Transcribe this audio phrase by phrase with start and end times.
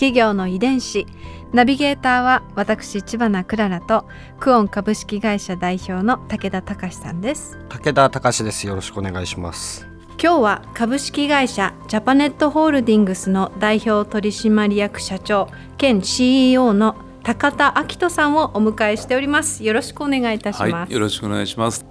[0.00, 1.06] 企業の遺伝子。
[1.52, 4.06] ナビゲーターは私千葉なクララと
[4.38, 7.58] クオン株式会社代表の武田隆さんです。
[7.68, 8.66] 武田隆です。
[8.66, 9.86] よろしくお願いします。
[10.12, 19.62] 今日は株式会社ジャパネットホールディングスの代表取締役社長兼 CEO の高田明人さんをお迎えしております。
[19.64, 21.84] よろしくお願いいたします、はい、よろしくお願いします。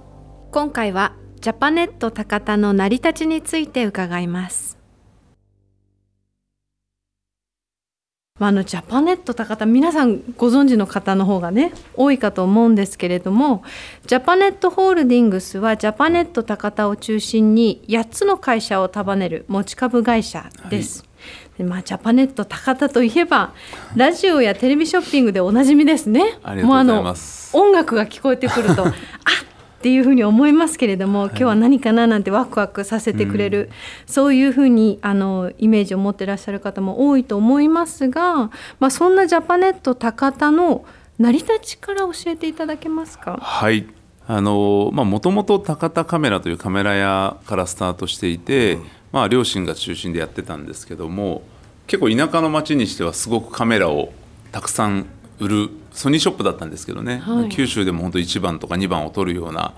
[0.50, 4.79] 今回はジャパネット高田の成り立ちについて伺います
[8.40, 13.62] まあ、あのジャパネット高田皆さんご存知の方の方がね多いかと思うんですけれども
[14.06, 21.00] ジャパネットホールディングスはジャパネット高田を中心に8つの会社を束ねる持ち株会社です。
[21.00, 21.10] はい
[21.58, 23.52] でまあ、ジャパネット高田といえば
[23.94, 26.38] ラジオやテレビショッピングでおなじみですね。
[26.42, 27.54] ありがとうございます。
[27.54, 28.94] 音楽が聞こえてくるとあ
[29.80, 40.84] っていうふうに思いますけれども、はい、今日は何かななんてワクワクさせてくれる、うん、そういうふうにあのイメージを持ってらっしゃる方も多いと思いますが、まあ、そんなジャパネット高田の
[41.18, 43.38] 成り立ちから教えていただけますか？
[43.40, 43.86] はい。
[44.26, 51.42] あのまあ、もともと高田カメラというカメラ屋からスタートしていて、うん、まあ、両親が中心でやってたんですけども
[51.86, 54.12] 結構田舎の町にしてはすごくカメラを
[54.52, 55.06] たくさん
[55.40, 59.74] 売るソニーショップだったんですけどね、はい、九州でも本当1番とか2番を取るような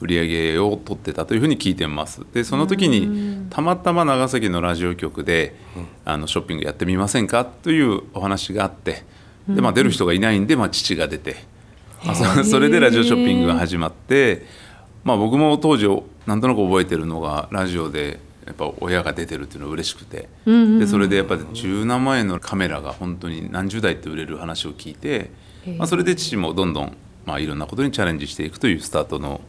[0.00, 2.20] 売り上げを取ってたというふうに聞いてます。
[2.34, 5.56] でその時にたまたま長崎のラジオ局で、
[6.04, 7.44] あのショッピングやってみませんか？
[7.44, 9.04] というお話があって
[9.48, 11.36] で、まあ、出る人がいないんで、まあ、父が出て、
[12.04, 14.44] まあ、 それでラジオショッピングが始まって、
[15.04, 15.88] まあ、僕も当時
[16.26, 25.32] なんとなく覚えてるのがラジオでやっぱ親が出てるっていうのは嬉しくて、でそれでやっぱ十何万円のカメラが本当に何十台って売れる話を聞いて、
[25.74, 29.40] まあ、それで父もどんどん、まあ、いろんなことにチャレンジしていくというスタートの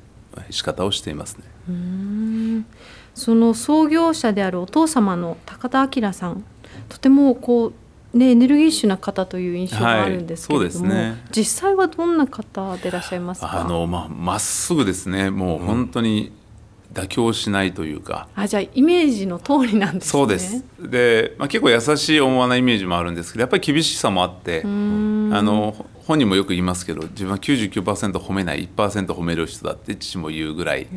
[0.50, 2.66] 仕方をしていますね。
[3.14, 6.44] その創業者であるお父様の高田明さん。
[6.90, 7.74] とてもこ
[8.14, 13.62] うねエネルギッシュな方という印象があるんですけれども、はいね、実際はどんな方でいらっしゃいますか？
[13.62, 15.32] あのまあまっすぐですね。
[15.32, 16.32] もう本当に、
[16.98, 18.28] 妥協しないというか。
[18.36, 20.10] あじゃあイメージの通りなんですね。
[20.10, 20.64] そうです。
[20.80, 30.88] で、まあ、結構優しい温和なイメージもあるんですけどやっぱり厳しさもあってあの本人もよく言いますけど自分は99%褒めない1%褒める人だって父も言うぐらい。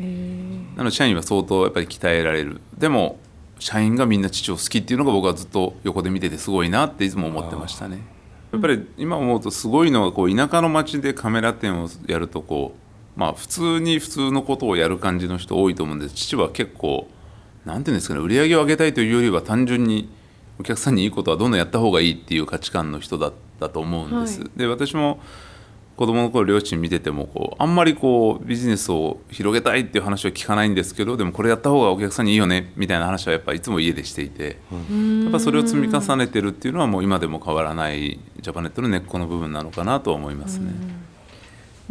[0.75, 2.61] なので社員は相当やっぱり鍛えられる。
[2.77, 3.19] でも
[3.59, 7.99] 社員がみんな父を好きっていうのが僕はずっと横で見ててすごいなっていつも思ってましたね。
[8.51, 12.90] やっぱり今思うとすごいのはこう田舎の町でカメラ店をやるとこう
[13.21, 17.07] まあ普通に普通のことをやる感じの人多いと思うんです父は結構
[17.65, 20.09] 何て言うんですかね売り上げを上げたいというよりは単純に
[20.59, 24.39] お客さんにいいことはどんどんやった方がいいっていう価値観の人だったと思うんです。
[24.41, 25.19] はい、で私も
[25.97, 40.65] 子供の頃両親見ててもこうあんまりこうビジネスを広げたいっていう話は聞かないんですけどでもこれやった方がお客さんにいいよねみたいな話はやっぱいつも家でしていて、うん、やっぱそれを積み重ねてるっていうのはもう今でも変わらないジャパネットの根っこの部分なのかなとは思いますね。
[40.65, 41.10] うん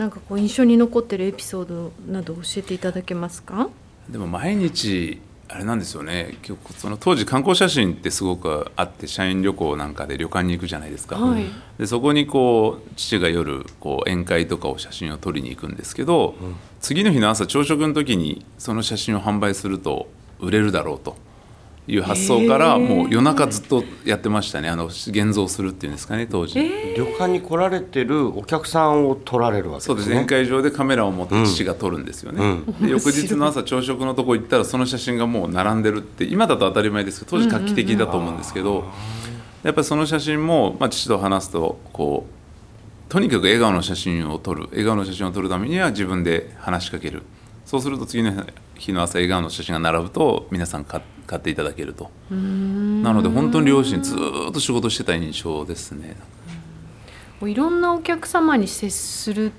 [0.01, 3.69] なんかこう印象に残ってるエピソードなど教えていただけますか？
[4.09, 6.39] でも毎日あれなんですよね。
[6.41, 11.45] 結構その当時観光写真ってすごくあって社員旅行なんかで旅館に行くじゃないですか、はい、
[11.77, 20.09] でそこにこう父が夜こう宴会とかを写真を撮りに行くんですけど、うん、次の日の朝朝食の時にその写真を販売すると
[20.39, 21.15] 売れるだろうと
[21.89, 24.69] いう発想からもう夜中ずっとやってましたね。
[24.69, 26.55] あの現像するっていうんですかね当時、
[26.97, 29.87] 旅館に来られてるお客さんを撮られるわけですね。
[29.87, 30.11] そうです。
[30.11, 32.51] 宴会場でカメラを持って父が撮るんですよね、うん。
[32.81, 38.85] うん、で翌日の朝朝食のとこ行ったらその写真がもう並んでるって今だと当たり前ですけど当時画期的だと思うんですけど、
[39.63, 47.23] やっぱりその写真も、まあ、父と話すとこうとにかく笑顔の写真を撮る笑顔の写真を撮るためには自分で話しかける。
[47.67, 48.33] そうすると次の
[48.81, 51.03] 日の朝笑顔の写真が並ぶと皆さん買
[51.37, 52.11] っていただけると。
[52.31, 54.17] なので本当に両親ず
[54.49, 56.17] っと仕事してた印象ですね。
[57.43, 59.53] いろんなお客様に接するっ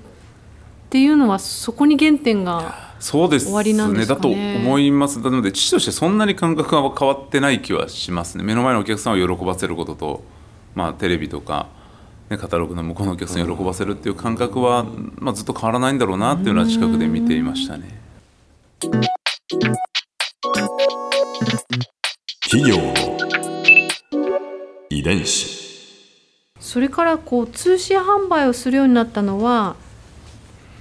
[0.90, 4.06] ていうのはそこに原点がそうですね。
[4.06, 5.20] だと思います。
[5.20, 8.44] なので父としてそんなに感覚が変わってない気はしますね。
[8.44, 10.24] 目の前のお客さんを喜ばせることと、
[10.74, 11.68] まあ、テレビとか、
[12.28, 14.84] ね、カタログの向こうのお客さんを喜ばせるっていう感覚は、
[15.16, 18.00] まあ、ずっと変わらないんだろうなっていうのは近くで見ていましたね。
[19.52, 19.68] 企
[22.70, 22.94] 業の
[24.88, 25.60] 遺伝子。
[26.58, 29.76] それからこう通信販売をするようになったのは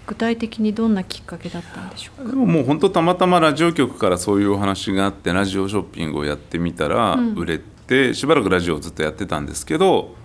[0.07, 2.29] 具体的にどんなきっかけだったんでしょうか？
[2.29, 10.15] でももう本当たまたまラジオ局からそういうお話があってラジオショッピングをやってみたらうん売れて、しばらくラジオをずっとやってたんですけど、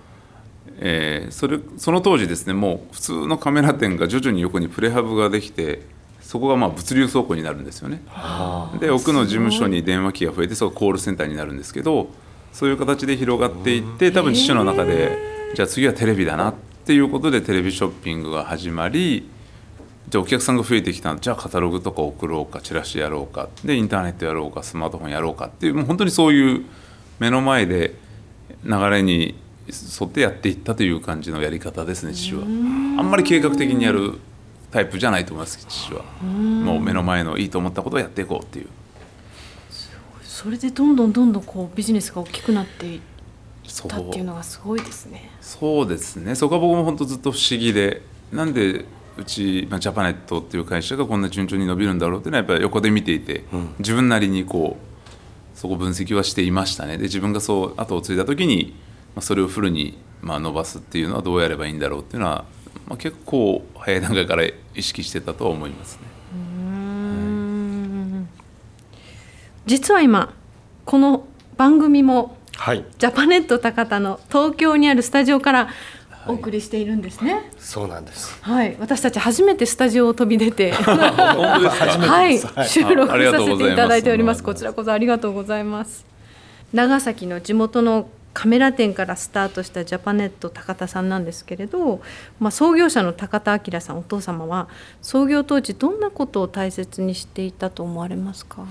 [0.78, 5.95] えーそれその当時ですねもう普通のカメラ店が徐々に横にプレハブができて
[6.26, 8.02] そこがまあ物流倉庫になるんですよね。
[8.80, 12.08] で奥の事務所に電話機が増えてそこがコールセンターになるんですけど
[12.52, 15.16] そういう形で広がっていって多分父の中で
[15.54, 19.28] じゃあ次はテレビだなっていうことでテレビショッピングが始まり
[20.08, 23.48] じゃあお客さんが増えてきたじゃあカタログとか送ろうかチラシやろうか。
[23.64, 26.64] でインターネットやろうかスマートフォンやろうかっていうもう本当にそういう
[27.20, 27.94] 目の前で
[28.64, 29.36] 流れに
[29.68, 32.42] 沿ってやっていったという感じのやり方ですね父は。
[32.42, 34.18] あんまり計画的にやる
[34.76, 36.04] タイプじゃないと思います父は。
[36.22, 38.66] もう目の前のいいと思ったことをやっていこうっていう。
[40.22, 43.00] それでどんどんどんどんこうビジネスが大きくなっていっ
[43.66, 45.30] そうたっていうのがすごいですね。
[45.40, 45.88] そう。
[45.88, 46.34] ですね。
[46.34, 48.02] そこは僕も本当ずっと不思議で。
[48.32, 48.84] なんで
[49.16, 53.44] うち、まあ、ジャパネットっていう会社がこんな順調に伸びるんだろうっていうのはやっぱり横で見ていて、
[53.78, 56.98] 自分なりにこうそこ分析はしていましたね。
[56.98, 58.74] で自分がそう後を継いだ時に、
[59.14, 62.44] まあ、それをフルに、まあ、伸ばすっていうのはどうやればいいんだろうっていうのは、
[62.86, 66.00] まあ、結構早い段階から意識してたとは思いますね。
[69.66, 70.32] 実は今
[70.84, 72.84] この番組もはい。
[72.98, 75.68] ジャパネット高田の東京にあるスタジオから
[76.26, 77.50] お送りしているんですね。
[77.58, 78.38] そうなんです。
[78.42, 82.12] はい、私たち初めてスタジオを飛び出て、 本当ですか？
[82.12, 84.42] はい、収録させていただいております。
[84.42, 86.06] こちらこそありがとうございます。
[86.72, 92.02] 長崎の地元のカメラ店からスタートしたジャパネット高田さんなんですけれど、
[92.38, 94.68] まあ、創業者の高田明さんお父様は
[95.00, 98.66] 創業当時どんなことを大切にしていたと思われますか？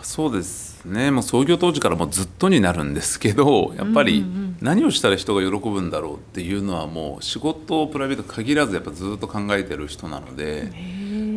[0.00, 1.10] そうですね。
[1.10, 4.24] もう創業当時からもうずっとになるんですけどやっぱり
[4.62, 10.72] 何をしたら人が喜ぶんだろうっていうのはもう仕事プライベート限らずやっぱずっと考えてる人なので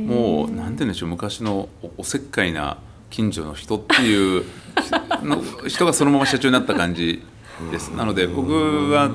[0.07, 2.77] もう何て言うんでしょう昔のおおせっかいな
[3.09, 4.45] 近所の人っていう
[5.23, 7.23] の人がそのまま社長になった感じ
[7.71, 7.89] です。
[7.89, 8.51] なので僕
[8.89, 9.09] は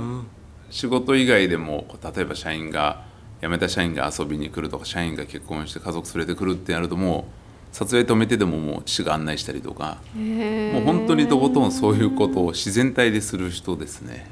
[0.71, 3.05] 仕事以外でも例えば社員が
[3.41, 7.29] 辞めた社員が遊びに来るとか社員が結婚して家族連れてくるってやるとも
[7.73, 14.27] う撮影止めてでももう父が案内したりとかもう本当にとことんそういうことを自然体でする人ですね。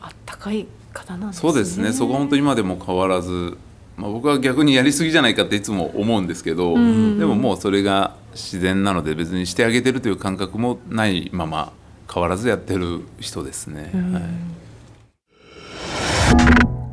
[0.00, 1.40] あったかい方なんですね。
[1.52, 3.56] そうですねそこは本当今でも変わらず、
[3.96, 11.72] まあ、僕は逆にやりすぎじゃないかっていつも思うんですけど、でももうそれが自然なので別にしてあげてるという感覚もないまま
[12.12, 13.90] 変わらずやってる人ですね。
[13.92, 14.22] はい。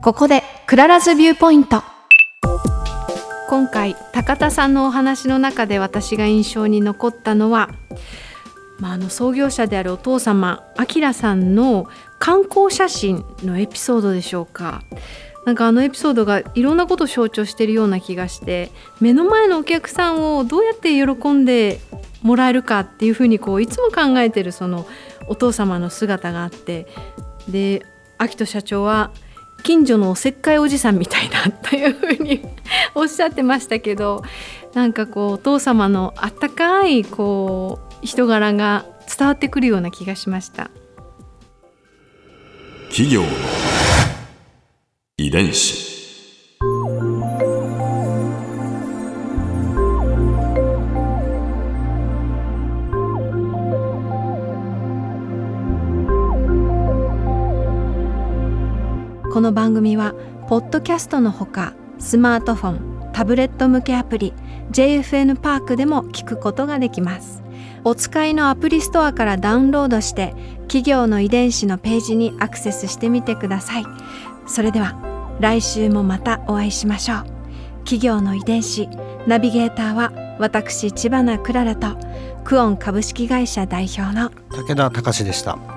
[0.02, 1.84] ここで Clara's Viewpoint。
[3.50, 7.70] 今回高田さんのお話の中で私が印象に残ったのは、
[8.78, 11.88] まあ、あの創業者であるお父様明さんの
[12.20, 14.84] 観光写真のエピソードでしょうか
[15.48, 21.80] なんかあのエピソードがいろんなことを象徴しているような気がして目の前のお客さんをどうやって喜んで
[22.22, 24.86] もらえるかっていうふうにこういつも考えてるその
[25.30, 26.86] お父様の姿があって
[27.48, 27.86] で
[28.18, 29.12] 秋人社長は
[29.64, 32.44] 近所のおせっかいおじさんみたいだというふうに
[32.94, 34.24] おっしゃってましたけど
[34.74, 38.86] なんかこうお父様のあったかいこう人柄が
[39.18, 40.70] 伝わってくるような気がしました。
[42.90, 43.22] 企業
[45.20, 45.98] 遺伝子。
[59.34, 60.14] この番組は
[60.48, 64.36] ポッドキャストのほかスマートフォンタブレット向けアプリ
[64.72, 67.42] JFN パークでも聞くことができます。
[67.84, 70.36] お使いのアプリストアからダウンロードして
[70.68, 73.86] 企業の遺伝子のページにアクセスしてみてください。
[74.46, 75.07] それでは
[75.40, 77.26] 来週もまたお会いしましょう。
[77.80, 78.90] 企業の遺伝子
[79.28, 81.96] ナビゲーターは私千葉なクララと
[82.44, 85.77] クオン株式会社代表の武田隆でした。